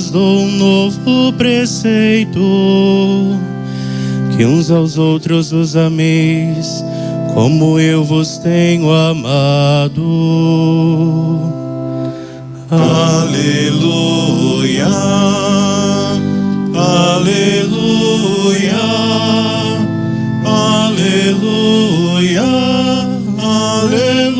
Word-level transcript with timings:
vos 0.00 0.10
dou 0.10 0.44
um 0.44 0.56
novo 0.56 1.32
preceito, 1.34 2.40
que 4.34 4.46
uns 4.46 4.70
aos 4.70 4.96
outros 4.96 5.50
vos 5.50 5.76
ameis, 5.76 6.82
como 7.34 7.78
eu 7.78 8.02
vos 8.02 8.38
tenho 8.38 8.90
amado. 8.90 10.00
Aleluia, 12.70 14.86
aleluia, 16.74 18.80
aleluia, 20.46 22.42
aleluia, 23.66 24.00
aleluia, 24.08 24.30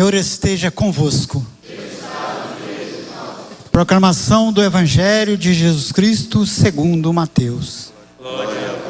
Senhor 0.00 0.14
esteja 0.14 0.70
convosco. 0.70 1.46
Proclamação 3.70 4.52
do 4.52 4.62
Evangelho 4.62 5.36
de 5.36 5.54
Jesus 5.54 5.92
Cristo 5.92 6.44
segundo 6.44 7.12
Mateus. 7.12 7.92
Glória 8.18 8.50
a. 8.84 8.89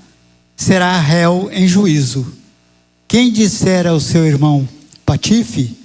será 0.61 0.99
réu 0.99 1.49
em 1.51 1.67
juízo. 1.67 2.33
Quem 3.07 3.31
disser 3.31 3.87
ao 3.87 3.99
seu 3.99 4.27
irmão 4.27 4.69
patife 5.03 5.75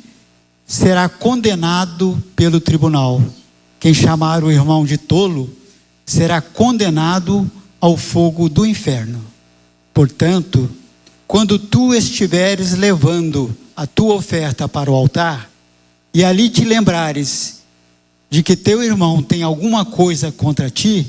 será 0.66 1.08
condenado 1.08 2.22
pelo 2.36 2.60
tribunal. 2.60 3.22
Quem 3.80 3.94
chamar 3.94 4.44
o 4.44 4.52
irmão 4.52 4.84
de 4.84 4.98
tolo 4.98 5.50
será 6.04 6.42
condenado 6.42 7.50
ao 7.80 7.96
fogo 7.96 8.50
do 8.50 8.66
inferno. 8.66 9.24
Portanto, 9.94 10.70
quando 11.26 11.58
tu 11.58 11.94
estiveres 11.94 12.74
levando 12.74 13.56
a 13.74 13.86
tua 13.86 14.14
oferta 14.14 14.68
para 14.68 14.90
o 14.90 14.94
altar, 14.94 15.50
e 16.12 16.22
ali 16.22 16.50
te 16.50 16.66
lembrares 16.66 17.62
de 18.28 18.42
que 18.42 18.54
teu 18.54 18.82
irmão 18.82 19.22
tem 19.22 19.42
alguma 19.42 19.86
coisa 19.86 20.30
contra 20.30 20.68
ti, 20.68 21.06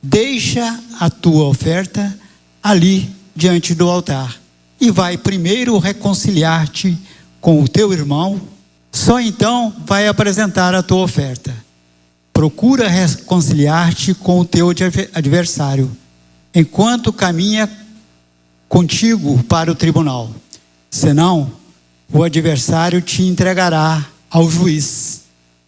deixa 0.00 0.80
a 1.00 1.10
tua 1.10 1.48
oferta 1.48 2.21
ali 2.62 3.10
diante 3.34 3.74
do 3.74 3.88
altar 3.88 4.40
e 4.80 4.90
vai 4.90 5.16
primeiro 5.16 5.78
reconciliar-te 5.78 6.96
com 7.40 7.62
o 7.62 7.68
teu 7.68 7.92
irmão, 7.92 8.40
só 8.90 9.20
então 9.20 9.74
vai 9.86 10.06
apresentar 10.06 10.74
a 10.74 10.82
tua 10.82 11.02
oferta. 11.02 11.54
Procura 12.32 12.88
reconciliar-te 12.88 14.14
com 14.14 14.40
o 14.40 14.44
teu 14.44 14.70
adver- 14.70 15.10
adversário, 15.14 15.90
enquanto 16.54 17.12
caminha 17.12 17.70
contigo 18.68 19.42
para 19.44 19.70
o 19.70 19.74
tribunal. 19.74 20.30
Senão, 20.90 21.52
o 22.12 22.22
adversário 22.22 23.00
te 23.00 23.22
entregará 23.22 24.06
ao 24.30 24.50
juiz, 24.50 25.22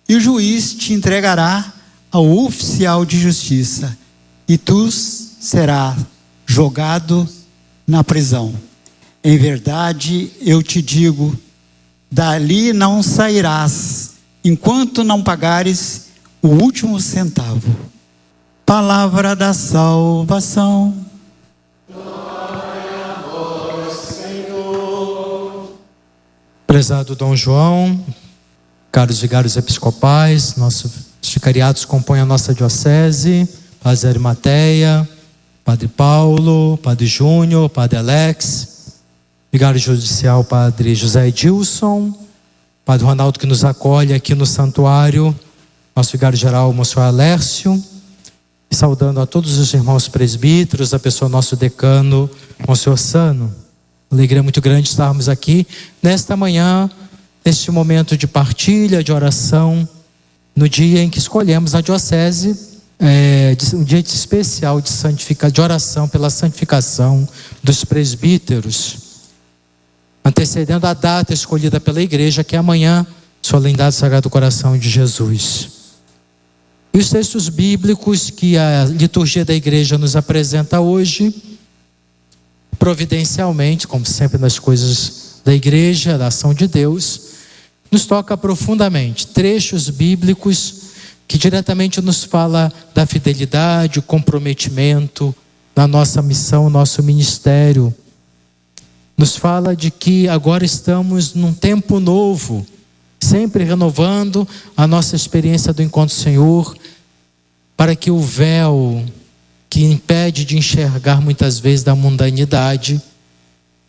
e 0.09 0.16
o 0.16 0.21
juiz 0.21 0.75
te 0.75 0.93
entregará 0.93 1.72
ao 2.11 2.28
oficial 2.44 3.05
de 3.05 3.19
justiça, 3.19 3.97
e 4.47 4.59
tu 4.59 4.91
serás 4.91 5.97
jogado 6.47 7.28
na 7.87 8.03
prisão. 8.03 8.55
Em 9.22 9.38
verdade, 9.38 10.31
eu 10.41 10.62
te 10.62 10.82
digo, 10.82 11.37
dali 12.10 12.72
não 12.72 13.03
sairás, 13.03 14.15
enquanto 14.44 15.03
não 15.03 15.22
pagares 15.22 16.09
o 16.43 16.49
último 16.49 17.00
centavo. 17.00 17.75
Palavra 18.66 19.34
da 19.34 19.53
salvação. 19.53 20.94
Prezado 26.66 27.15
Dom 27.15 27.37
João, 27.37 28.05
caros 28.91 29.21
vigários 29.21 29.56
episcopais, 29.56 30.56
nossos 30.56 30.91
vicariatos 31.22 31.84
compõem 31.84 32.21
a 32.21 32.26
nossa 32.26 32.53
diocese, 32.53 33.49
Padre 33.81 34.09
Arimateia, 34.09 35.09
Padre 35.64 35.88
Paulo, 35.88 36.78
Padre 36.82 37.06
Júnior, 37.06 37.70
Padre 37.70 37.97
Alex, 37.97 38.98
vigário 39.50 39.80
judicial 39.80 40.44
Padre 40.44 40.94
José 40.94 41.28
Edilson, 41.28 42.14
Padre 42.84 43.06
Ronaldo 43.06 43.38
que 43.38 43.47
nos 43.47 43.64
acolhe 43.64 44.12
aqui 44.12 44.34
no 44.34 44.44
santuário, 44.44 45.34
nosso 45.97 46.12
vigário 46.12 46.36
geral, 46.36 46.70
Monsenhor 46.75 47.08
Alércio, 47.08 47.82
saudando 48.70 49.20
a 49.20 49.26
todos 49.26 49.56
os 49.56 49.72
irmãos 49.72 50.06
presbíteros, 50.06 50.92
a 50.92 50.98
pessoa 50.98 51.30
nosso 51.30 51.56
decano, 51.56 52.28
Monsenhor 52.69 52.98
Sano. 52.98 53.54
Alegria 54.12 54.42
muito 54.42 54.60
grande 54.60 54.91
estarmos 54.91 55.31
aqui 55.31 55.66
nesta 56.02 56.36
manhã, 56.36 56.91
neste 57.42 57.70
momento 57.70 58.19
de 58.19 58.26
partilha, 58.26 59.02
de 59.02 59.12
oração, 59.12 59.88
no 60.54 60.69
dia 60.69 61.02
em 61.02 61.08
que 61.08 61.19
escolhemos 61.19 61.75
a 61.75 61.81
diocese, 61.81 62.73
é, 63.06 63.54
um 63.75 63.84
dia 63.84 64.00
especial 64.00 64.81
de, 64.81 64.91
de 65.53 65.60
oração 65.60 66.09
pela 66.09 66.31
santificação 66.31 67.28
dos 67.62 67.84
presbíteros, 67.84 68.97
antecedendo 70.25 70.87
a 70.87 70.94
data 70.94 71.34
escolhida 71.34 71.78
pela 71.78 72.00
igreja, 72.00 72.43
que 72.43 72.56
é 72.56 72.59
amanhã, 72.59 73.06
solenidade 73.43 73.94
do 74.22 74.31
Coração 74.31 74.78
de 74.78 74.88
Jesus. 74.88 75.69
E 76.94 76.99
os 76.99 77.11
textos 77.11 77.50
bíblicos 77.50 78.31
que 78.31 78.56
a 78.56 78.84
liturgia 78.87 79.44
da 79.44 79.52
igreja 79.52 79.99
nos 79.99 80.17
apresenta 80.17 80.81
hoje, 80.81 81.34
providencialmente, 82.78 83.87
como 83.87 84.06
sempre 84.06 84.38
nas 84.38 84.58
coisas 84.58 85.40
da 85.44 85.52
igreja, 85.52 86.17
da 86.17 86.28
ação 86.28 86.55
de 86.55 86.67
Deus, 86.67 87.20
nos 87.90 88.06
toca 88.06 88.34
profundamente 88.34 89.26
trechos 89.26 89.90
bíblicos 89.90 90.83
que 91.26 91.38
diretamente 91.38 92.00
nos 92.00 92.25
fala 92.25 92.73
da 92.94 93.06
fidelidade, 93.06 93.99
o 93.99 94.03
comprometimento 94.03 95.35
na 95.75 95.87
nossa 95.87 96.23
missão, 96.23 96.71
nosso 96.71 97.03
ministério. 97.03 97.94
Nos 99.17 99.37
fala 99.37 99.75
de 99.75 99.91
que 99.91 100.29
agora 100.29 100.65
estamos 100.65 101.35
num 101.35 101.53
tempo 101.53 101.99
novo, 101.99 102.67
sempre 103.21 103.65
renovando 103.65 104.47
a 104.76 104.87
nossa 104.87 105.17
experiência 105.17 105.73
do 105.73 105.82
encontro 105.82 106.15
com 106.15 106.21
o 106.21 106.23
Senhor, 106.23 106.76
para 107.76 107.97
que 107.97 108.11
o 108.11 108.21
véu 108.21 109.05
que 109.69 109.85
impede 109.85 110.44
de 110.44 110.56
enxergar 110.56 111.21
muitas 111.21 111.59
vezes 111.59 111.82
da 111.82 111.94
mundanidade 111.97 113.03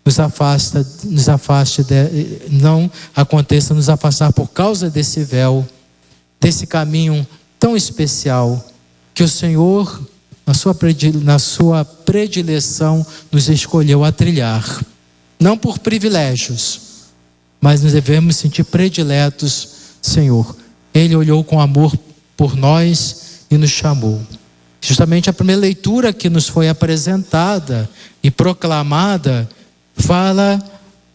nos 0.04 0.20
afasta, 0.20 0.86
nos 1.04 1.28
afaste, 1.28 1.84
de, 1.84 2.50
não 2.50 2.90
aconteça 3.16 3.74
nos 3.74 3.90
afastar 3.90 4.32
por 4.32 4.48
causa 4.50 4.90
desse 4.90 5.24
véu, 5.24 5.68
desse 6.46 6.68
caminho 6.68 7.26
tão 7.60 7.76
especial 7.76 8.64
que 9.16 9.24
o 9.24 9.28
Senhor, 9.28 10.00
na 10.46 10.54
sua, 10.54 10.78
na 11.24 11.40
sua 11.40 11.84
predileção, 11.84 13.04
nos 13.32 13.50
escolheu 13.50 14.04
a 14.04 14.12
trilhar. 14.12 14.86
Não 15.40 15.58
por 15.58 15.80
privilégios, 15.80 16.82
mas 17.60 17.82
nos 17.82 17.94
devemos 17.94 18.36
sentir 18.36 18.64
prediletos, 18.64 19.70
Senhor. 20.00 20.56
Ele 20.94 21.16
olhou 21.16 21.44
com 21.44 21.60
amor 21.60 21.98
por 22.38 22.56
nós 22.56 23.42
e 23.50 23.58
nos 23.58 23.72
chamou. 23.72 24.22
Justamente 24.80 25.32
a 25.32 25.34
primeira 25.34 25.62
leitura 25.62 26.14
que 26.14 26.30
nos 26.30 26.48
foi 26.48 26.70
apresentada 26.70 27.90
e 28.22 28.30
proclamada 28.30 29.50
fala 29.98 30.64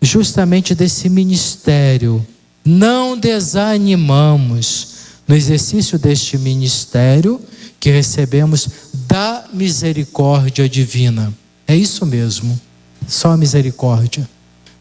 justamente 0.02 0.74
desse 0.74 1.08
ministério 1.08 2.26
não 2.64 3.16
desanimamos 3.16 4.89
no 5.30 5.36
exercício 5.36 5.96
deste 5.96 6.36
ministério 6.36 7.40
que 7.78 7.88
recebemos 7.88 8.68
da 9.06 9.44
misericórdia 9.52 10.68
divina. 10.68 11.32
É 11.68 11.76
isso 11.76 12.04
mesmo, 12.04 12.60
só 13.06 13.30
a 13.30 13.36
misericórdia. 13.36 14.28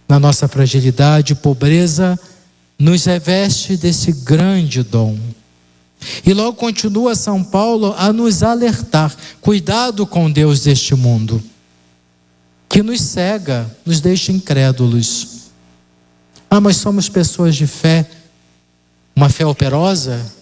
Na 0.07 0.19
nossa 0.19 0.47
fragilidade 0.47 1.33
e 1.33 1.35
pobreza, 1.35 2.19
nos 2.79 3.05
reveste 3.05 3.77
desse 3.77 4.11
grande 4.11 4.81
dom. 4.81 5.19
E 6.25 6.33
logo 6.33 6.57
continua 6.57 7.13
São 7.13 7.43
Paulo 7.43 7.93
a 7.95 8.11
nos 8.11 8.41
alertar: 8.41 9.15
cuidado 9.39 10.07
com 10.07 10.31
Deus 10.31 10.63
deste 10.63 10.95
mundo, 10.95 11.43
que 12.67 12.81
nos 12.81 13.01
cega, 13.01 13.69
nos 13.85 14.01
deixa 14.01 14.31
incrédulos. 14.31 15.41
Ah, 16.49 16.59
mas 16.59 16.77
somos 16.77 17.07
pessoas 17.07 17.55
de 17.55 17.67
fé, 17.67 18.09
uma 19.15 19.29
fé 19.29 19.45
operosa, 19.45 20.38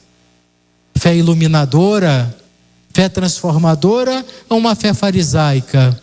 fé 0.98 1.16
iluminadora, 1.16 2.36
fé 2.94 3.08
transformadora 3.08 4.26
ou 4.50 4.58
uma 4.58 4.76
fé 4.76 4.94
farisaica? 4.94 6.02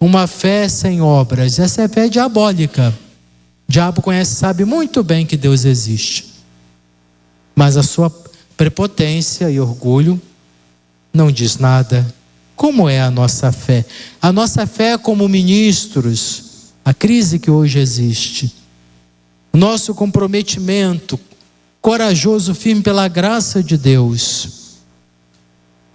Uma 0.00 0.26
fé 0.26 0.68
sem 0.68 1.00
obras. 1.00 1.58
Essa 1.58 1.82
é 1.82 1.88
fé 1.88 2.08
diabólica. 2.08 2.96
O 3.68 3.72
diabo 3.72 4.02
conhece, 4.02 4.34
sabe 4.34 4.64
muito 4.64 5.02
bem 5.02 5.26
que 5.26 5.36
Deus 5.36 5.64
existe. 5.64 6.26
Mas 7.54 7.76
a 7.76 7.82
sua 7.82 8.10
prepotência 8.56 9.50
e 9.50 9.58
orgulho 9.58 10.20
não 11.12 11.30
diz 11.30 11.58
nada. 11.58 12.06
Como 12.54 12.88
é 12.88 13.00
a 13.00 13.10
nossa 13.10 13.50
fé? 13.52 13.84
A 14.22 14.32
nossa 14.32 14.66
fé 14.66 14.96
como 14.96 15.28
ministros, 15.28 16.72
a 16.84 16.94
crise 16.94 17.38
que 17.38 17.50
hoje 17.50 17.78
existe 17.78 18.58
nosso 19.58 19.94
comprometimento 19.94 21.18
corajoso, 21.80 22.54
firme 22.54 22.82
pela 22.82 23.08
graça 23.08 23.62
de 23.62 23.76
Deus. 23.76 24.76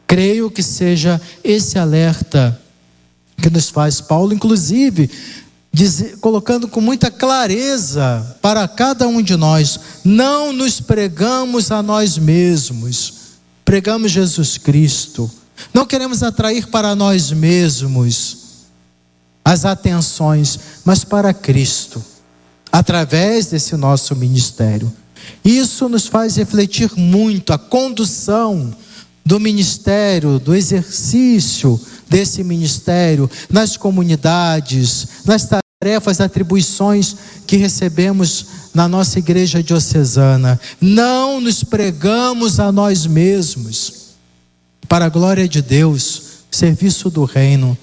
Creio 0.07 0.50
que 0.51 0.62
seja 0.62 1.19
esse 1.44 1.77
alerta 1.77 2.59
que 3.41 3.50
nos 3.50 3.69
faz 3.69 4.00
Paulo, 4.00 4.33
inclusive, 4.33 5.09
colocando 6.21 6.68
com 6.68 6.80
muita 6.80 7.09
clareza 7.09 8.38
para 8.41 8.68
cada 8.68 9.07
um 9.07 9.21
de 9.21 9.35
nós: 9.35 9.80
não 10.03 10.53
nos 10.53 10.80
pregamos 10.80 11.71
a 11.71 11.81
nós 11.81 12.18
mesmos, 12.18 13.13
pregamos 13.65 14.12
Jesus 14.12 14.57
Cristo. 14.57 15.29
Não 15.74 15.86
queremos 15.86 16.24
atrair 16.24 16.68
para 16.68 16.95
nós 16.95 17.31
mesmos 17.31 18.38
as 19.45 19.65
atenções, 19.65 20.59
mas 20.83 21.03
para 21.03 21.33
Cristo 21.33 22.03
através 22.74 23.45
desse 23.45 23.77
nosso 23.77 24.15
ministério. 24.15 24.91
Isso 25.44 25.90
nos 25.90 26.08
faz 26.08 26.36
refletir 26.36 26.92
muito 26.96 27.54
a 27.54 27.58
condução 27.58 28.74
do 29.25 29.40
ministério, 29.40 30.40
do 30.40 30.54
exercício 30.54 31.80
desse 32.10 32.44
ministério 32.44 33.30
nas 33.50 33.78
comunidades, 33.78 35.08
nas 35.25 35.48
tarefas, 35.81 36.22
atribuições 36.22 37.16
que 37.48 37.58
recebemos 37.58 38.46
na 38.74 38.88
nossa 38.88 39.20
igreja 39.20 39.64
diocesana. 39.64 40.60
Não 40.80 41.40
nos 41.40 41.64
pregamos 41.64 42.60
a 42.60 42.72
nós 42.72 43.06
mesmos. 43.06 44.04
Para 44.88 45.06
a 45.06 45.10
glória 45.10 45.48
de 45.48 45.62
Deus, 45.62 46.22
serviço 46.52 47.10
do 47.10 47.24
reino, 47.24 47.78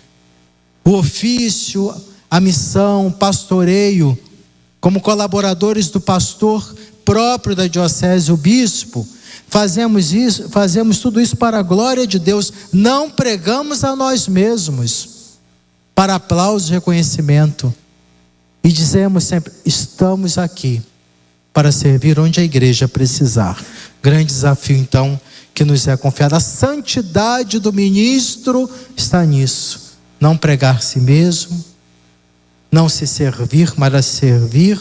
o 0.85 0.93
ofício, 0.93 1.93
a 2.31 2.41
missão, 2.41 3.09
o 3.09 3.13
pastoreio 3.13 4.17
como 4.81 5.01
colaboradores 5.01 5.89
do 5.89 6.01
pastor 6.01 6.75
próprio 7.05 7.57
da 7.57 7.67
diocese, 7.67 8.33
o 8.33 8.37
bispo, 8.37 9.07
fazemos 9.49 10.13
isso, 10.13 10.49
fazemos 10.49 10.99
tudo 10.99 11.21
isso 11.21 11.37
para 11.37 11.59
a 11.59 11.63
glória 11.63 12.07
de 12.07 12.19
Deus, 12.19 12.53
não 12.73 13.11
pregamos 13.11 13.85
a 13.85 13.97
nós 13.97 14.29
mesmos 14.29 15.21
para 15.95 16.15
aplauso 16.15 16.71
e 16.71 16.75
reconhecimento. 16.75 17.75
E 18.63 18.71
dizemos 18.71 19.25
sempre: 19.25 19.53
estamos 19.65 20.39
aqui 20.39 20.83
para 21.53 21.73
servir 21.73 22.19
onde 22.19 22.41
a 22.41 22.45
igreja 22.45 22.87
precisar. 22.87 23.63
Grande 24.03 24.27
desafio, 24.27 24.77
então, 24.77 25.21
que 25.53 25.65
nos 25.65 25.87
é 25.89 25.97
confiado. 25.97 26.35
A 26.35 26.41
santidade 26.41 27.59
do 27.59 27.73
ministro 27.73 28.71
está 28.97 29.25
nisso. 29.25 29.91
Não 30.19 30.37
pregar 30.37 30.83
si 30.83 31.01
mesmo, 31.01 31.63
não 32.71 32.89
se 32.89 33.07
servir, 33.07 33.73
mas 33.77 33.95
a 33.95 34.03
servir, 34.03 34.81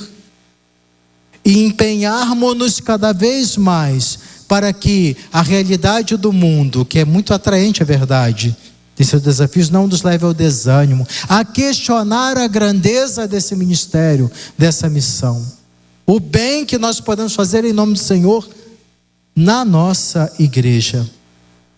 e 1.49 1.65
empenharmos-nos 1.65 2.79
cada 2.79 3.11
vez 3.11 3.57
mais 3.57 4.19
para 4.47 4.71
que 4.71 5.17
a 5.33 5.41
realidade 5.41 6.15
do 6.15 6.31
mundo, 6.31 6.85
que 6.85 6.99
é 6.99 7.05
muito 7.05 7.33
atraente, 7.33 7.81
é 7.81 7.85
verdade, 7.85 8.55
desses 8.95 9.19
desafios, 9.19 9.71
não 9.71 9.87
nos 9.87 10.03
leve 10.03 10.25
ao 10.25 10.33
desânimo, 10.33 11.07
a 11.27 11.43
questionar 11.43 12.37
a 12.37 12.45
grandeza 12.45 13.27
desse 13.27 13.55
ministério, 13.55 14.29
dessa 14.55 14.87
missão. 14.87 15.43
O 16.05 16.19
bem 16.19 16.67
que 16.67 16.77
nós 16.77 16.99
podemos 16.99 17.33
fazer 17.33 17.65
em 17.65 17.73
nome 17.73 17.93
do 17.93 17.99
Senhor 17.99 18.47
na 19.35 19.65
nossa 19.65 20.31
igreja. 20.37 21.09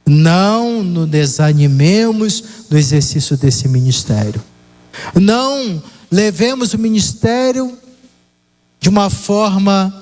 Não 0.06 0.84
nos 0.84 1.08
desanimemos 1.08 2.44
no 2.70 2.78
exercício 2.78 3.38
desse 3.38 3.70
ministério. 3.70 4.44
Não 5.16 5.82
levemos 6.12 6.74
o 6.74 6.78
ministério 6.78 7.78
de 8.82 8.90
uma 8.90 9.12
forma 9.12 9.94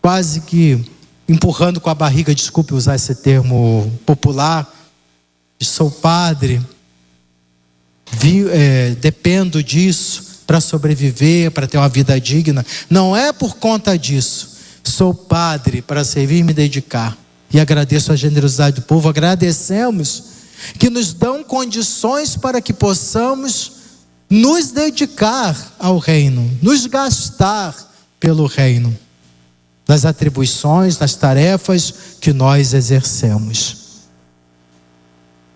quase 0.00 0.40
que 0.42 0.82
empurrando 1.28 1.80
com 1.80 1.90
a 1.90 1.94
barriga, 1.94 2.34
desculpe 2.34 2.72
usar 2.72 2.94
esse 2.94 3.14
termo 3.16 3.92
popular, 4.06 4.72
sou 5.60 5.90
padre, 5.90 6.64
vi, 8.12 8.48
é, 8.48 8.96
dependo 9.00 9.62
disso 9.62 10.42
para 10.46 10.60
sobreviver, 10.60 11.50
para 11.50 11.66
ter 11.66 11.76
uma 11.76 11.88
vida 11.88 12.18
digna. 12.20 12.64
Não 12.88 13.16
é 13.16 13.32
por 13.32 13.56
conta 13.56 13.98
disso. 13.98 14.56
Sou 14.82 15.12
padre 15.12 15.82
para 15.82 16.04
servir 16.04 16.38
e 16.38 16.42
me 16.42 16.52
dedicar. 16.52 17.16
E 17.52 17.60
agradeço 17.60 18.12
a 18.12 18.16
generosidade 18.16 18.76
do 18.76 18.82
povo, 18.82 19.08
agradecemos 19.08 20.24
que 20.78 20.88
nos 20.88 21.12
dão 21.12 21.42
condições 21.42 22.36
para 22.36 22.60
que 22.60 22.72
possamos 22.72 23.79
nos 24.30 24.70
dedicar 24.70 25.74
ao 25.76 25.98
reino, 25.98 26.48
nos 26.62 26.86
gastar 26.86 27.74
pelo 28.20 28.46
reino, 28.46 28.96
nas 29.88 30.04
atribuições, 30.04 30.96
nas 31.00 31.16
tarefas 31.16 31.92
que 32.20 32.32
nós 32.32 32.72
exercemos. 32.72 33.76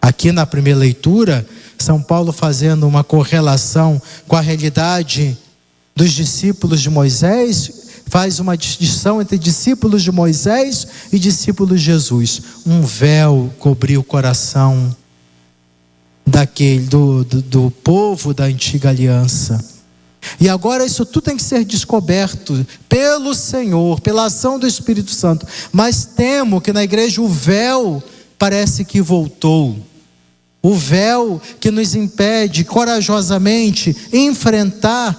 Aqui 0.03 0.33
na 0.33 0.45
primeira 0.45 0.81
leitura, 0.81 1.47
São 1.79 2.03
Paulo 2.03 2.33
fazendo 2.33 2.87
uma 2.89 3.05
correlação 3.05 4.03
com 4.27 4.35
a 4.35 4.41
realidade 4.41 5.39
dos 5.95 6.13
discípulos 6.13 6.83
de 6.83 6.91
Moisés, 6.91 7.85
faz 8.07 8.41
uma 8.41 8.57
distinção 8.57 9.23
entre 9.23 9.39
discípulos 9.39 10.03
de 10.03 10.11
Moisés 10.11 10.87
e 11.13 11.19
discípulos 11.19 11.81
de 11.81 11.87
Jesus. 11.87 12.43
Um 12.67 12.83
véu 12.83 13.53
cobriu 13.59 14.01
o 14.01 14.05
coração 14.05 14.95
daquele 16.35 16.87
do, 16.87 17.23
do, 17.23 17.43
do 17.43 17.71
povo 17.71 18.35
da 18.35 18.47
antiga 18.47 18.89
aliança. 18.89 19.65
E 20.41 20.49
agora 20.49 20.85
isso 20.85 21.07
tudo 21.07 21.23
tem 21.23 21.37
que 21.37 21.43
ser 21.45 21.65
descoberto 21.65 22.67
pelo 22.89 23.35
Senhor, 23.35 24.01
pela 24.01 24.25
ação 24.25 24.59
do 24.59 24.67
Espírito 24.67 25.13
Santo. 25.13 25.47
Mas 25.71 26.05
temo 26.05 26.61
que 26.61 26.73
na 26.73 26.83
igreja 26.83 27.23
o 27.23 27.29
véu 27.29 28.03
parece 28.37 28.85
que 28.85 29.01
voltou. 29.01 29.79
O 30.61 30.75
véu 30.75 31.41
que 31.61 31.71
nos 31.71 31.95
impede 31.95 32.65
corajosamente 32.65 33.95
enfrentar 34.13 35.17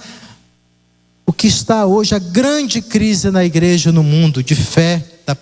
o 1.24 1.32
que 1.32 1.46
está 1.46 1.86
hoje 1.86 2.14
a 2.14 2.18
grande 2.18 2.82
crise 2.82 3.30
na 3.30 3.42
igreja 3.42 3.90
no 3.90 4.02
mundo 4.02 4.42
de 4.42 4.54
fé 4.54 5.02
da, 5.24 5.34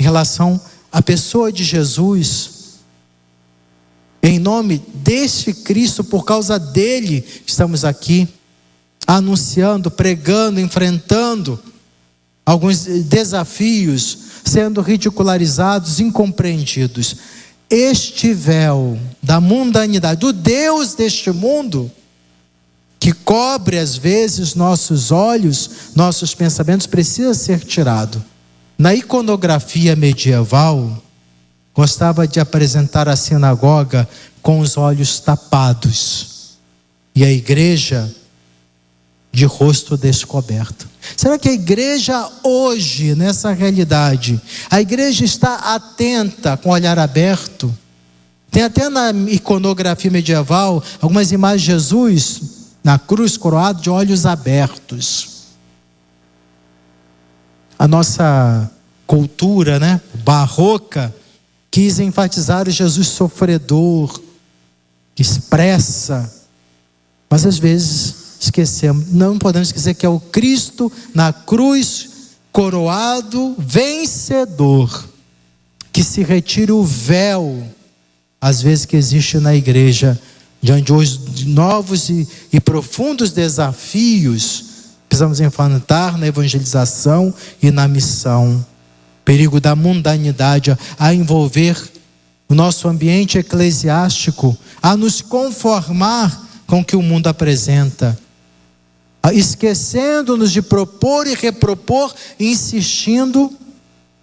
em 0.00 0.02
relação 0.02 0.60
à 0.90 1.00
pessoa 1.00 1.52
de 1.52 1.62
Jesus 1.62 2.51
em 4.22 4.38
nome 4.38 4.80
deste 4.94 5.52
Cristo, 5.52 6.04
por 6.04 6.24
causa 6.24 6.58
dele, 6.58 7.24
estamos 7.44 7.84
aqui 7.84 8.28
anunciando, 9.04 9.90
pregando, 9.90 10.60
enfrentando 10.60 11.60
alguns 12.46 12.84
desafios, 12.84 14.18
sendo 14.44 14.80
ridicularizados, 14.80 15.98
incompreendidos. 15.98 17.16
Este 17.68 18.32
véu 18.32 18.98
da 19.20 19.40
mundanidade, 19.40 20.20
do 20.20 20.32
Deus 20.32 20.94
deste 20.94 21.30
mundo, 21.32 21.90
que 23.00 23.12
cobre 23.12 23.78
às 23.78 23.96
vezes 23.96 24.54
nossos 24.54 25.10
olhos, 25.10 25.70
nossos 25.96 26.34
pensamentos, 26.34 26.86
precisa 26.86 27.34
ser 27.34 27.58
tirado. 27.64 28.22
Na 28.78 28.94
iconografia 28.94 29.96
medieval, 29.96 31.02
gostava 31.74 32.26
de 32.26 32.38
apresentar 32.38 33.08
a 33.08 33.16
sinagoga 33.16 34.08
com 34.42 34.60
os 34.60 34.76
olhos 34.76 35.20
tapados 35.20 36.56
e 37.14 37.24
a 37.24 37.30
igreja 37.30 38.12
de 39.32 39.46
rosto 39.46 39.96
descoberto. 39.96 40.86
Será 41.16 41.38
que 41.38 41.48
a 41.48 41.52
igreja 41.52 42.30
hoje, 42.42 43.14
nessa 43.14 43.52
realidade, 43.52 44.40
a 44.70 44.80
igreja 44.80 45.24
está 45.24 45.74
atenta 45.74 46.56
com 46.56 46.68
o 46.68 46.72
olhar 46.72 46.98
aberto? 46.98 47.74
Tem 48.50 48.62
até 48.62 48.90
na 48.90 49.10
iconografia 49.28 50.10
medieval 50.10 50.84
algumas 51.00 51.32
imagens 51.32 51.62
de 51.62 51.66
Jesus 51.66 52.40
na 52.84 52.98
cruz 52.98 53.38
coroado 53.38 53.80
de 53.80 53.88
olhos 53.88 54.26
abertos. 54.26 55.28
A 57.78 57.88
nossa 57.88 58.70
cultura, 59.06 59.78
né, 59.78 60.00
barroca, 60.22 61.14
quis 61.72 61.98
enfatizar 61.98 62.68
o 62.68 62.70
Jesus 62.70 63.08
sofredor, 63.08 64.20
que 65.14 65.22
expressa, 65.22 66.30
mas 67.30 67.46
às 67.46 67.58
vezes 67.58 68.14
esquecemos, 68.38 69.06
não 69.08 69.38
podemos 69.38 69.68
esquecer 69.68 69.94
que 69.94 70.04
é 70.04 70.08
o 70.08 70.20
Cristo 70.20 70.92
na 71.14 71.32
cruz, 71.32 72.10
coroado, 72.52 73.56
vencedor, 73.58 75.08
que 75.90 76.04
se 76.04 76.22
retira 76.22 76.74
o 76.74 76.84
véu, 76.84 77.66
às 78.38 78.60
vezes 78.60 78.84
que 78.84 78.96
existe 78.96 79.38
na 79.38 79.54
igreja, 79.54 80.20
diante 80.60 80.92
de 81.30 81.46
novos 81.46 82.10
e, 82.10 82.28
e 82.52 82.60
profundos 82.60 83.32
desafios, 83.32 84.64
precisamos 85.08 85.40
enfrentar 85.40 86.18
na 86.18 86.26
evangelização 86.26 87.32
e 87.62 87.70
na 87.70 87.88
missão. 87.88 88.62
Perigo 89.24 89.60
da 89.60 89.76
mundanidade 89.76 90.76
a 90.98 91.14
envolver 91.14 91.76
o 92.48 92.54
nosso 92.54 92.88
ambiente 92.88 93.38
eclesiástico, 93.38 94.56
a 94.82 94.96
nos 94.96 95.20
conformar 95.20 96.48
com 96.66 96.80
o 96.80 96.84
que 96.84 96.96
o 96.96 97.02
mundo 97.02 97.28
apresenta 97.28 98.18
esquecendo-nos 99.30 100.50
de 100.50 100.60
propor 100.60 101.26
e 101.26 101.34
repropor, 101.34 102.12
insistindo 102.40 103.52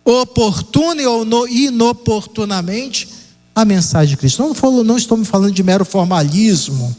oportuna 0.04 1.08
ou 1.08 1.48
inoportunamente 1.48 3.08
a 3.56 3.64
mensagem 3.64 4.10
de 4.10 4.18
Cristo. 4.18 4.42
Não, 4.42 4.54
falo, 4.54 4.84
não 4.84 4.98
estou 4.98 5.18
me 5.18 5.26
falando 5.26 5.54
de 5.54 5.64
mero 5.64 5.86
formalismo, 5.86 6.96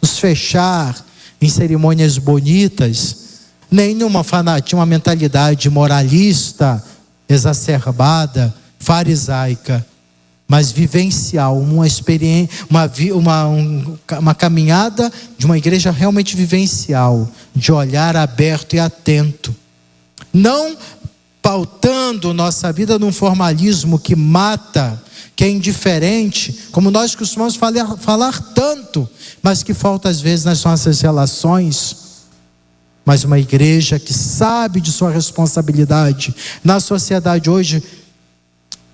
nos 0.00 0.18
fechar 0.18 1.04
em 1.40 1.48
cerimônias 1.48 2.18
bonitas, 2.18 3.16
nem 3.70 3.94
numa 3.94 4.22
fanatismo, 4.22 4.78
uma 4.78 4.86
mentalidade 4.86 5.70
moralista, 5.70 6.84
exacerbada, 7.32 8.54
farisaica 8.78 9.86
mas 10.50 10.72
vivencial, 10.72 11.56
uma 11.60 11.86
experiência, 11.86 12.66
uma, 12.68 12.90
uma, 13.14 13.46
um, 13.46 13.96
uma 14.18 14.34
caminhada 14.34 15.12
de 15.38 15.46
uma 15.46 15.56
igreja 15.56 15.92
realmente 15.92 16.34
vivencial, 16.34 17.30
de 17.54 17.70
olhar 17.70 18.16
aberto 18.16 18.74
e 18.74 18.80
atento. 18.80 19.54
Não 20.32 20.76
pautando 21.40 22.34
nossa 22.34 22.72
vida 22.72 22.98
num 22.98 23.12
formalismo 23.12 23.96
que 23.96 24.16
mata, 24.16 25.00
que 25.36 25.44
é 25.44 25.48
indiferente, 25.48 26.64
como 26.72 26.90
nós 26.90 27.14
costumamos 27.14 27.54
falar, 27.54 27.96
falar 27.98 28.40
tanto, 28.52 29.08
mas 29.40 29.62
que 29.62 29.72
falta 29.72 30.08
às 30.08 30.20
vezes 30.20 30.44
nas 30.44 30.64
nossas 30.64 31.00
relações. 31.00 32.09
Mas 33.10 33.24
uma 33.24 33.40
igreja 33.40 33.98
que 33.98 34.14
sabe 34.14 34.80
de 34.80 34.92
sua 34.92 35.10
responsabilidade 35.10 36.32
na 36.62 36.78
sociedade 36.78 37.50
hoje 37.50 37.82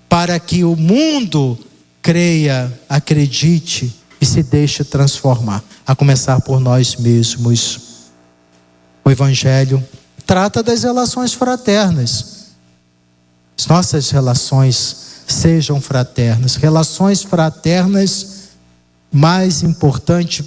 para 0.09 0.39
que 0.39 0.63
o 0.63 0.75
mundo 0.75 1.55
creia, 2.01 2.73
acredite 2.89 3.93
e 4.19 4.25
se 4.25 4.41
deixe 4.41 4.83
transformar, 4.83 5.63
a 5.85 5.95
começar 5.95 6.41
por 6.41 6.59
nós 6.59 6.95
mesmos. 6.95 8.07
O 9.05 9.11
Evangelho 9.11 9.87
trata 10.25 10.63
das 10.63 10.81
relações 10.81 11.33
fraternas. 11.33 12.47
As 13.55 13.67
nossas 13.67 14.09
relações 14.09 14.97
sejam 15.27 15.79
fraternas. 15.79 16.55
Relações 16.55 17.21
fraternas, 17.21 18.49
mais 19.11 19.61
importante, 19.61 20.43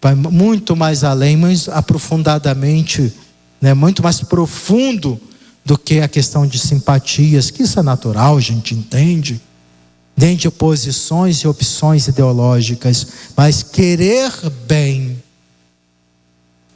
vai 0.00 0.14
muito 0.14 0.74
mais 0.74 1.04
além, 1.04 1.36
mais 1.36 1.68
aprofundadamente, 1.68 3.12
né, 3.60 3.74
muito 3.74 4.02
mais 4.02 4.20
profundo 4.20 5.20
do 5.64 5.76
que 5.76 6.00
a 6.00 6.08
questão 6.08 6.46
de 6.46 6.58
simpatias, 6.58 7.50
que 7.50 7.62
isso 7.62 7.78
é 7.78 7.82
natural, 7.82 8.36
a 8.36 8.40
gente 8.40 8.74
entende, 8.74 9.40
nem 10.16 10.36
de 10.36 10.50
posições 10.50 11.38
e 11.38 11.48
opções 11.48 12.08
ideológicas, 12.08 13.06
mas 13.36 13.62
querer 13.62 14.32
bem, 14.66 15.22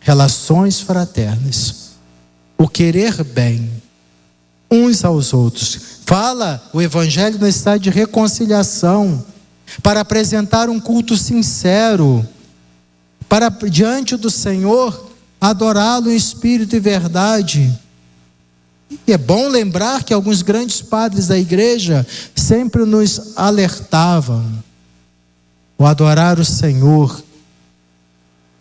relações 0.00 0.80
fraternas, 0.80 1.92
o 2.58 2.68
querer 2.68 3.24
bem 3.24 3.70
uns 4.70 5.04
aos 5.04 5.32
outros. 5.32 5.78
Fala 6.04 6.62
o 6.72 6.82
Evangelho 6.82 7.38
no 7.38 7.48
estado 7.48 7.80
de 7.80 7.90
reconciliação, 7.90 9.24
para 9.82 10.00
apresentar 10.00 10.68
um 10.68 10.78
culto 10.78 11.16
sincero, 11.16 12.26
para 13.34 13.48
diante 13.68 14.16
do 14.16 14.30
Senhor 14.30 15.10
adorá-lo 15.40 16.08
em 16.08 16.14
espírito 16.14 16.76
e 16.76 16.78
verdade. 16.78 17.76
E 19.04 19.12
é 19.12 19.18
bom 19.18 19.48
lembrar 19.48 20.04
que 20.04 20.14
alguns 20.14 20.40
grandes 20.40 20.80
padres 20.80 21.26
da 21.26 21.36
igreja 21.36 22.06
sempre 22.32 22.84
nos 22.84 23.36
alertavam: 23.36 24.46
o 25.76 25.84
adorar 25.84 26.38
o 26.38 26.44
Senhor 26.44 27.24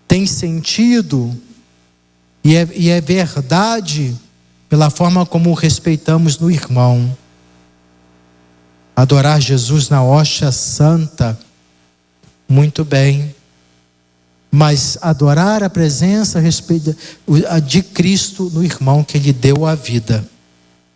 tem 0.08 0.26
sentido 0.26 1.32
e 2.44 2.56
é, 2.56 2.68
e 2.74 2.90
é 2.90 3.00
verdade 3.00 4.18
pela 4.68 4.90
forma 4.90 5.24
como 5.24 5.52
o 5.52 5.54
respeitamos 5.54 6.40
no 6.40 6.50
irmão. 6.50 7.16
Adorar 8.96 9.40
Jesus 9.40 9.88
na 9.90 10.04
hoxa 10.04 10.52
santa, 10.52 11.38
muito 12.50 12.84
bem 12.84 13.36
mas 14.56 15.00
adorar 15.02 15.64
a 15.64 15.70
presença 15.70 16.40
de 17.66 17.82
Cristo 17.82 18.52
no 18.54 18.64
irmão 18.64 19.04
que 19.04 19.18
lhe 19.18 19.34
deu 19.34 19.66
a 19.66 19.74
vida. 19.74 20.24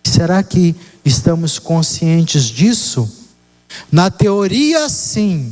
Será 0.04 0.44
que 0.44 0.76
estamos 1.04 1.58
conscientes 1.58 2.44
disso? 2.44 3.12
Na 3.92 4.12
teoria, 4.12 4.88
sim, 4.88 5.52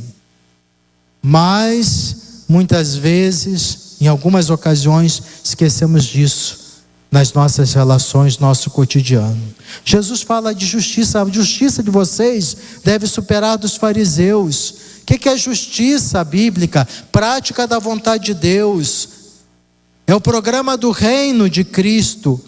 mas 1.20 2.44
muitas 2.48 2.94
vezes, 2.94 3.96
em 4.00 4.06
algumas 4.06 4.50
ocasiões, 4.50 5.20
esquecemos 5.42 6.04
disso 6.04 6.84
nas 7.10 7.32
nossas 7.32 7.72
relações, 7.74 8.38
nosso 8.38 8.70
cotidiano. 8.70 9.42
Jesus 9.84 10.22
fala 10.22 10.54
de 10.54 10.64
justiça, 10.64 11.20
a 11.20 11.28
justiça 11.28 11.82
de 11.82 11.90
vocês 11.90 12.56
deve 12.84 13.08
superar 13.08 13.54
a 13.54 13.56
dos 13.56 13.74
fariseus. 13.74 14.85
O 15.08 15.18
que 15.18 15.28
é 15.28 15.36
justiça 15.36 16.24
bíblica? 16.24 16.86
Prática 17.12 17.64
da 17.64 17.78
vontade 17.78 18.24
de 18.24 18.34
Deus. 18.34 19.08
É 20.04 20.12
o 20.12 20.20
programa 20.20 20.76
do 20.76 20.90
reino 20.90 21.48
de 21.48 21.62
Cristo. 21.62 22.40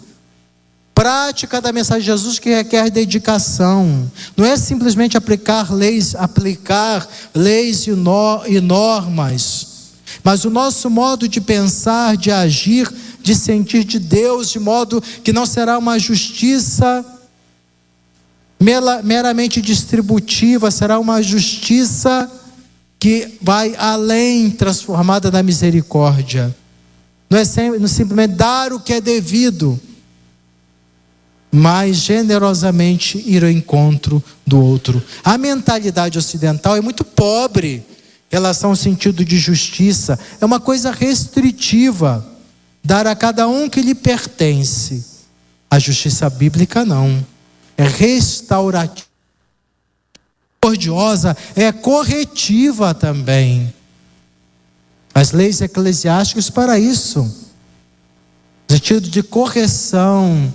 Prática 0.93 1.61
da 1.61 1.71
mensagem 1.71 2.01
de 2.01 2.07
Jesus 2.07 2.37
que 2.37 2.53
requer 2.53 2.89
dedicação. 2.89 4.11
Não 4.35 4.43
é 4.43 4.57
simplesmente 4.57 5.15
aplicar 5.15 5.73
leis, 5.73 6.13
aplicar 6.15 7.07
leis 7.33 7.87
e, 7.87 7.91
no, 7.91 8.43
normas. 8.61 9.67
Mas 10.21 10.43
o 10.43 10.49
nosso 10.49 10.89
modo 10.89 11.29
de 11.29 11.39
pensar, 11.39 12.17
de 12.17 12.29
agir, 12.29 12.93
de 13.21 13.35
sentir 13.35 13.85
de 13.85 13.99
Deus, 13.99 14.49
de 14.49 14.59
modo 14.59 15.01
que 15.23 15.31
não 15.31 15.45
será 15.45 15.77
uma 15.77 15.97
justiça 15.97 17.05
meramente 19.01 19.61
distributiva, 19.61 20.69
será 20.69 20.99
uma 20.99 21.21
justiça 21.21 22.29
que 22.99 23.37
vai 23.41 23.75
além, 23.77 24.51
transformada 24.51 25.31
na 25.31 25.41
misericórdia. 25.41 26.53
Não 27.29 27.39
é 27.39 27.45
simplesmente 27.45 28.33
dar 28.33 28.73
o 28.73 28.79
que 28.79 28.93
é 28.93 29.01
devido, 29.01 29.79
mas 31.51 31.97
generosamente 31.97 33.23
ir 33.25 33.43
ao 33.43 33.49
encontro 33.49 34.21
do 34.45 34.59
outro. 34.59 35.01
A 35.23 35.37
mentalidade 35.37 36.17
ocidental 36.17 36.75
é 36.75 36.81
muito 36.81 37.05
pobre 37.05 37.75
em 37.77 38.35
relação 38.35 38.71
ao 38.71 38.75
sentido 38.75 39.23
de 39.23 39.37
justiça, 39.37 40.19
é 40.41 40.45
uma 40.45 40.59
coisa 40.59 40.91
restritiva, 40.91 42.27
dar 42.83 43.07
a 43.07 43.15
cada 43.15 43.47
um 43.47 43.69
que 43.69 43.81
lhe 43.81 43.95
pertence. 43.95 45.05
A 45.71 45.79
justiça 45.79 46.29
bíblica 46.29 46.83
não, 46.83 47.25
é 47.77 47.83
restaurativa 47.83 49.08
misericordiosa 50.59 51.35
é 51.55 51.71
corretiva 51.71 52.93
também. 52.93 53.73
As 55.13 55.31
leis 55.31 55.61
eclesiásticas 55.61 56.49
para 56.49 56.77
isso, 56.77 57.21
no 58.69 58.75
sentido 58.75 59.09
de 59.09 59.23
correção, 59.23 60.53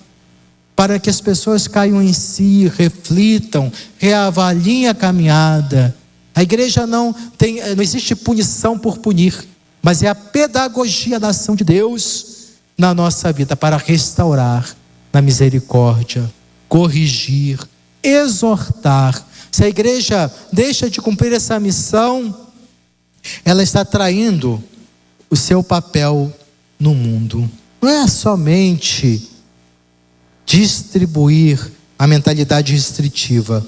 para 0.76 0.98
que 0.98 1.10
as 1.10 1.20
pessoas 1.20 1.66
caiam 1.66 2.02
em 2.02 2.12
si, 2.12 2.70
reflitam, 2.76 3.72
reavaliem 3.98 4.88
a 4.88 4.94
caminhada. 4.94 5.94
A 6.34 6.42
igreja 6.42 6.86
não 6.86 7.12
tem, 7.12 7.60
não 7.74 7.82
existe 7.82 8.14
punição 8.14 8.78
por 8.78 8.98
punir, 8.98 9.46
mas 9.82 10.02
é 10.02 10.08
a 10.08 10.14
pedagogia 10.14 11.18
da 11.18 11.28
ação 11.28 11.54
de 11.56 11.64
Deus 11.64 12.26
na 12.76 12.94
nossa 12.94 13.32
vida 13.32 13.56
para 13.56 13.76
restaurar 13.76 14.74
na 15.12 15.22
misericórdia, 15.22 16.28
corrigir, 16.68 17.60
exortar. 18.02 19.24
Se 19.54 19.62
a 19.62 19.68
igreja 19.68 20.28
deixa 20.52 20.90
de 20.90 21.00
cumprir 21.00 21.32
essa 21.32 21.60
missão, 21.60 22.48
ela 23.44 23.62
está 23.62 23.84
traindo 23.84 24.60
o 25.30 25.36
seu 25.36 25.62
papel 25.62 26.36
no 26.76 26.92
mundo. 26.92 27.48
Não 27.80 27.88
é 27.88 28.08
somente 28.08 29.30
distribuir 30.44 31.70
a 31.96 32.04
mentalidade 32.04 32.72
restritiva, 32.72 33.64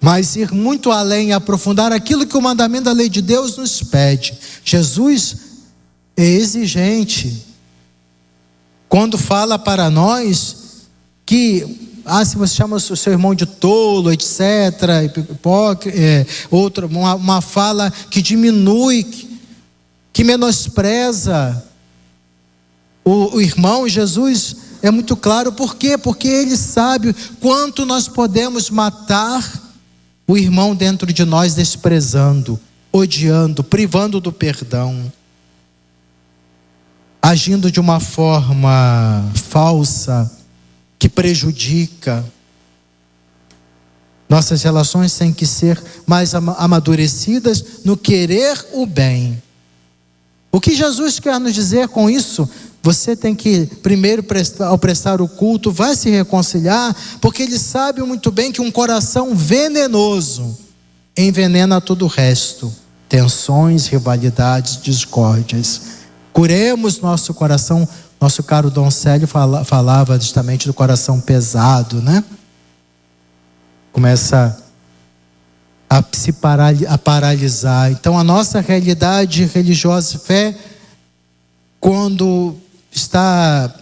mas 0.00 0.34
ir 0.34 0.50
muito 0.50 0.90
além 0.90 1.28
e 1.28 1.32
aprofundar 1.32 1.92
aquilo 1.92 2.26
que 2.26 2.36
o 2.36 2.42
mandamento 2.42 2.86
da 2.86 2.92
lei 2.92 3.08
de 3.08 3.22
Deus 3.22 3.56
nos 3.56 3.80
pede. 3.80 4.36
Jesus 4.64 5.36
é 6.16 6.24
exigente 6.24 7.46
quando 8.88 9.16
fala 9.16 9.56
para 9.56 9.88
nós 9.88 10.88
que 11.24 11.91
ah, 12.04 12.24
se 12.24 12.36
você 12.36 12.54
chama 12.54 12.76
o 12.76 12.80
seu 12.80 13.12
irmão 13.12 13.34
de 13.34 13.46
tolo, 13.46 14.12
etc., 14.12 14.40
é, 15.94 16.26
outra, 16.50 16.86
uma, 16.86 17.14
uma 17.14 17.40
fala 17.40 17.92
que 18.10 18.20
diminui, 18.20 19.04
que, 19.04 19.40
que 20.12 20.24
menospreza 20.24 21.64
o, 23.04 23.36
o 23.36 23.40
irmão, 23.40 23.88
Jesus 23.88 24.56
é 24.82 24.90
muito 24.90 25.16
claro, 25.16 25.52
por 25.52 25.76
quê? 25.76 25.96
Porque 25.96 26.28
ele 26.28 26.56
sabe 26.56 27.14
quanto 27.40 27.86
nós 27.86 28.08
podemos 28.08 28.68
matar 28.70 29.60
o 30.26 30.36
irmão 30.36 30.74
dentro 30.74 31.12
de 31.12 31.24
nós, 31.24 31.54
desprezando, 31.54 32.58
odiando, 32.92 33.62
privando 33.62 34.20
do 34.20 34.32
perdão, 34.32 35.12
agindo 37.20 37.70
de 37.70 37.78
uma 37.78 38.00
forma 38.00 39.30
falsa, 39.34 40.30
que 41.02 41.08
prejudica. 41.08 42.24
Nossas 44.28 44.62
relações 44.62 45.12
têm 45.12 45.32
que 45.32 45.44
ser 45.44 45.82
mais 46.06 46.32
amadurecidas 46.32 47.64
no 47.84 47.96
querer 47.96 48.64
o 48.72 48.86
bem. 48.86 49.42
O 50.52 50.60
que 50.60 50.76
Jesus 50.76 51.18
quer 51.18 51.40
nos 51.40 51.52
dizer 51.52 51.88
com 51.88 52.08
isso? 52.08 52.48
Você 52.84 53.16
tem 53.16 53.34
que, 53.34 53.66
primeiro, 53.82 54.24
ao 54.60 54.78
prestar 54.78 55.20
o 55.20 55.26
culto, 55.26 55.72
vai 55.72 55.96
se 55.96 56.08
reconciliar, 56.08 56.94
porque 57.20 57.42
ele 57.42 57.58
sabe 57.58 58.00
muito 58.04 58.30
bem 58.30 58.52
que 58.52 58.60
um 58.60 58.70
coração 58.70 59.34
venenoso 59.34 60.56
envenena 61.16 61.80
todo 61.80 62.04
o 62.04 62.08
resto: 62.08 62.72
tensões, 63.08 63.88
rivalidades, 63.88 64.80
discórdias. 64.80 65.80
Curemos 66.32 67.00
nosso 67.00 67.34
coração. 67.34 67.88
Nosso 68.22 68.44
caro 68.44 68.70
Dom 68.70 68.88
Célio 68.88 69.26
fala, 69.26 69.64
falava 69.64 70.16
justamente 70.16 70.68
do 70.68 70.72
coração 70.72 71.20
pesado, 71.20 72.00
né? 72.00 72.22
Começa 73.90 74.62
a 75.90 76.04
se 76.12 76.32
a 76.88 76.96
paralisar. 76.98 77.90
Então, 77.90 78.16
a 78.16 78.22
nossa 78.22 78.60
realidade 78.60 79.44
religiosa 79.46 80.14
e 80.14 80.18
fé, 80.20 80.56
quando 81.80 82.54
está 82.92 83.74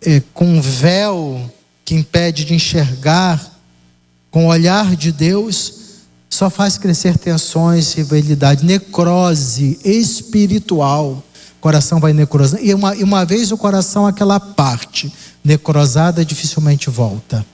é, 0.00 0.22
com 0.32 0.44
um 0.44 0.60
véu 0.60 1.52
que 1.84 1.96
impede 1.96 2.44
de 2.44 2.54
enxergar, 2.54 3.44
com 4.30 4.46
o 4.46 4.50
olhar 4.50 4.94
de 4.94 5.10
Deus, 5.10 5.74
só 6.30 6.48
faz 6.48 6.78
crescer 6.78 7.18
tensões, 7.18 7.92
rivalidade, 7.92 8.64
necrose 8.64 9.80
espiritual. 9.84 11.24
Coração 11.62 12.00
vai 12.00 12.12
necrosando. 12.12 12.60
E 12.60 12.74
uma, 12.74 12.96
e 12.96 13.04
uma 13.04 13.24
vez 13.24 13.52
o 13.52 13.56
coração, 13.56 14.04
aquela 14.04 14.40
parte 14.40 15.12
necrosada, 15.44 16.24
dificilmente 16.24 16.90
volta. 16.90 17.46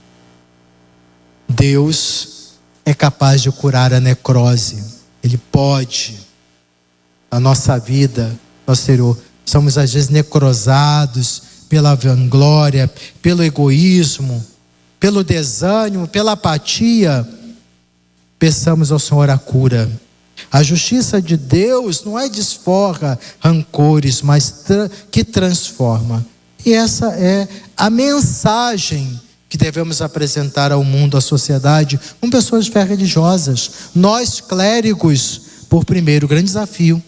Deus 1.47 2.55
é 2.83 2.91
capaz 2.91 3.39
de 3.39 3.51
curar 3.51 3.93
a 3.93 3.99
necrose. 3.99 4.83
Ele 5.23 5.37
pode. 5.37 6.17
A 7.29 7.39
nossa 7.39 7.77
vida, 7.77 8.35
nosso 8.65 8.81
Senhor 8.81 9.15
somos 9.45 9.77
às 9.77 9.93
vezes 9.93 10.09
necrosados 10.09 11.43
pela 11.69 11.93
vanglória, 11.93 12.91
pelo 13.21 13.43
egoísmo, 13.43 14.43
pelo 14.99 15.23
desânimo, 15.23 16.07
pela 16.07 16.31
apatia. 16.31 17.27
Peçamos 18.39 18.91
ao 18.91 18.97
Senhor 18.97 19.29
a 19.29 19.37
cura. 19.37 19.87
A 20.51 20.63
justiça 20.63 21.21
de 21.21 21.37
Deus 21.37 22.03
não 22.03 22.17
é 22.17 22.29
desforra 22.29 23.19
rancores, 23.39 24.21
mas 24.21 24.49
tra 24.65 24.89
que 25.11 25.23
transforma. 25.23 26.25
E 26.65 26.73
essa 26.73 27.13
é 27.13 27.47
a 27.75 27.89
mensagem 27.89 29.19
que 29.47 29.57
devemos 29.57 30.01
apresentar 30.01 30.71
ao 30.71 30.83
mundo, 30.83 31.17
à 31.17 31.21
sociedade, 31.21 31.99
com 32.21 32.29
pessoas 32.29 32.65
de 32.65 32.71
fé 32.71 32.83
religiosas. 32.83 33.71
Nós, 33.95 34.39
clérigos, 34.39 35.41
por 35.67 35.83
primeiro, 35.83 36.27
grande 36.27 36.45
desafio 36.45 37.01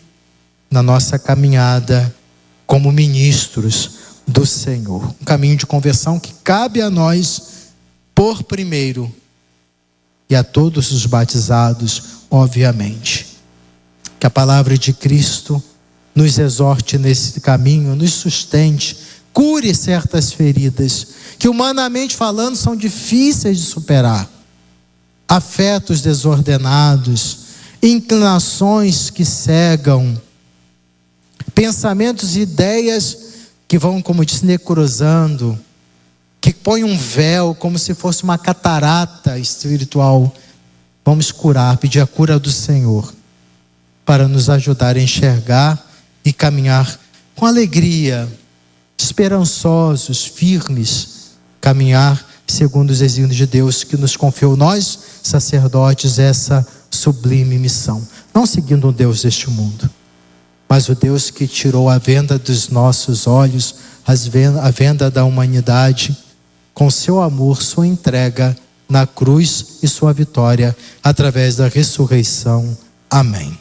na 0.69 0.81
nossa 0.81 1.19
caminhada 1.19 2.13
como 2.65 2.91
ministros 2.91 3.91
do 4.27 4.45
Senhor. 4.45 5.13
Um 5.21 5.25
caminho 5.25 5.57
de 5.57 5.65
conversão 5.65 6.19
que 6.19 6.33
cabe 6.43 6.81
a 6.81 6.89
nós 6.89 7.43
por 8.15 8.43
primeiro 8.43 9.13
e 10.29 10.35
a 10.35 10.43
todos 10.43 10.91
os 10.91 11.05
batizados, 11.05 12.20
obviamente. 12.31 13.27
Que 14.17 14.25
a 14.25 14.29
palavra 14.29 14.77
de 14.77 14.93
Cristo 14.93 15.61
nos 16.15 16.39
exorte 16.39 16.97
nesse 16.97 17.41
caminho, 17.41 17.95
nos 17.95 18.13
sustente, 18.13 18.97
cure 19.33 19.75
certas 19.75 20.31
feridas 20.31 21.07
que 21.37 21.49
humanamente 21.49 22.15
falando 22.15 22.55
são 22.55 22.75
difíceis 22.75 23.57
de 23.57 23.63
superar. 23.63 24.29
Afetos 25.27 26.01
desordenados, 26.01 27.37
inclinações 27.81 29.09
que 29.09 29.25
cegam, 29.25 30.19
pensamentos 31.55 32.35
e 32.35 32.41
ideias 32.41 33.17
que 33.67 33.79
vão, 33.79 34.01
como 34.01 34.25
disse, 34.25 34.45
necrosando, 34.45 35.57
que 36.39 36.53
põem 36.53 36.83
um 36.83 36.97
véu 36.97 37.55
como 37.55 37.79
se 37.79 37.93
fosse 37.93 38.23
uma 38.23 38.37
catarata 38.37 39.39
espiritual. 39.39 40.33
Vamos 41.03 41.31
curar, 41.31 41.77
pedir 41.77 41.99
a 41.99 42.07
cura 42.07 42.37
do 42.37 42.51
Senhor, 42.51 43.13
para 44.05 44.27
nos 44.27 44.49
ajudar 44.49 44.95
a 44.95 45.01
enxergar 45.01 45.81
e 46.23 46.31
caminhar 46.31 46.99
com 47.35 47.45
alegria, 47.45 48.27
esperançosos, 48.97 50.25
firmes, 50.25 51.31
caminhar 51.59 52.23
segundo 52.47 52.89
os 52.89 52.99
desígnios 52.99 53.37
de 53.37 53.45
Deus 53.45 53.83
que 53.83 53.95
nos 53.95 54.17
confiou, 54.17 54.57
nós, 54.57 54.99
sacerdotes, 55.23 56.19
essa 56.19 56.67
sublime 56.89 57.57
missão, 57.57 58.05
não 58.33 58.45
seguindo 58.45 58.89
um 58.89 58.91
Deus 58.91 59.21
deste 59.21 59.49
mundo 59.49 59.89
mas 60.71 60.87
o 60.87 60.95
Deus 60.95 61.29
que 61.29 61.45
tirou 61.45 61.89
a 61.89 61.97
venda 61.97 62.39
dos 62.39 62.69
nossos 62.69 63.27
olhos, 63.27 63.75
a 64.07 64.71
venda 64.71 65.11
da 65.11 65.25
humanidade, 65.25 66.15
com 66.73 66.89
seu 66.89 67.21
amor, 67.21 67.61
sua 67.61 67.85
entrega 67.85 68.55
na 68.91 69.07
cruz 69.07 69.79
e 69.81 69.87
sua 69.87 70.11
vitória 70.11 70.75
através 71.01 71.55
da 71.55 71.69
ressurreição. 71.69 72.77
Amém. 73.09 73.60